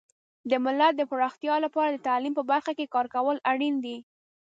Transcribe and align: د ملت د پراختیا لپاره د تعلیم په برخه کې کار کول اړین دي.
د 0.49 0.51
ملت 0.65 0.93
د 0.97 1.01
پراختیا 1.11 1.55
لپاره 1.65 1.89
د 1.91 1.97
تعلیم 2.07 2.33
په 2.37 2.43
برخه 2.51 2.71
کې 2.77 2.91
کار 2.93 3.07
کول 3.15 3.37
اړین 3.51 3.75
دي. 3.85 3.97